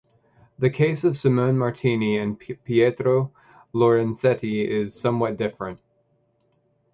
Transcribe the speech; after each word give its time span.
The 0.57 0.71
case 0.71 1.03
of 1.03 1.15
Simone 1.15 1.59
Martini 1.59 2.17
and 2.17 2.39
Pietro 2.39 3.31
Lorenzetti 3.71 4.67
is 4.67 4.99
somewhat 4.99 5.37
different. 5.37 5.79